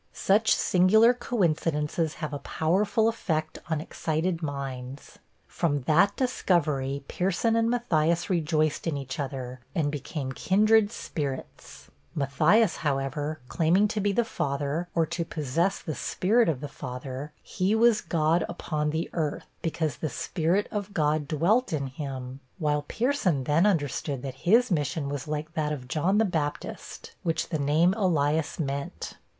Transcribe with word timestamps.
Such 0.13 0.55
singular 0.55 1.13
coincidences 1.13 2.15
have 2.15 2.33
a 2.33 2.39
powerful 2.39 3.07
effect 3.07 3.59
on 3.69 3.79
excited 3.79 4.41
minds. 4.41 5.19
From 5.45 5.81
that 5.81 6.15
discovery, 6.15 7.03
Pierson 7.07 7.55
and 7.55 7.69
Matthias 7.69 8.27
rejoiced 8.27 8.87
in 8.87 8.97
each 8.97 9.19
other, 9.19 9.59
and 9.75 9.91
became 9.91 10.31
kindred 10.31 10.91
spirits 10.91 11.91
Matthias, 12.15 12.77
however, 12.77 13.41
claiming 13.47 13.87
to 13.89 14.01
be 14.01 14.11
the 14.11 14.25
Father, 14.25 14.87
or 14.95 15.05
to 15.05 15.23
possess 15.23 15.77
the 15.79 15.93
spirit 15.93 16.49
of 16.49 16.61
the 16.61 16.67
Father 16.67 17.31
he 17.43 17.75
was 17.75 18.01
God 18.01 18.43
upon 18.49 18.89
the 18.89 19.07
earth, 19.13 19.45
because 19.61 19.97
the 19.97 20.09
spirit 20.09 20.67
of 20.71 20.95
God 20.95 21.27
dwelt 21.27 21.71
in 21.71 21.85
him; 21.85 22.39
while 22.57 22.81
Pierson 22.87 23.43
then 23.43 23.67
understood 23.67 24.23
that 24.23 24.33
his 24.49 24.71
mission 24.71 25.09
was 25.09 25.27
like 25.27 25.53
that 25.53 25.71
of 25.71 25.87
John 25.87 26.17
the 26.17 26.25
Baptist, 26.25 27.11
which 27.21 27.49
the 27.49 27.59
name 27.59 27.93
Elias 27.93 28.59
meant. 28.59 29.13